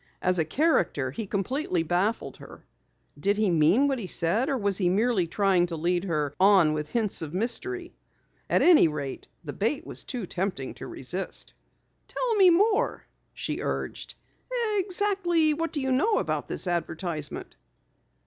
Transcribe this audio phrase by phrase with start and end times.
[0.19, 2.63] As a character he completely baffled her.
[3.19, 6.73] Did he mean what he said or was he merely trying to lead her on
[6.73, 7.93] with hints of mystery?
[8.49, 11.53] At any rate, the bait was too tempting to resist.
[12.07, 14.15] "Tell me more," she urged.
[14.79, 17.55] "Exactly what do you know about this advertisement?"